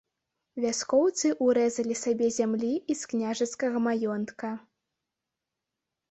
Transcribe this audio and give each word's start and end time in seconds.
Вяскоўцы 0.61 1.27
ўрэзалі 1.47 1.97
сабе 2.03 2.29
зямлі 2.37 2.69
і 2.93 2.95
з 3.01 3.09
княжацкага 3.11 3.77
маёнтка. 3.89 4.49